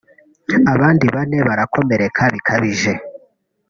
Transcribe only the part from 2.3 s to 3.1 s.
bikabije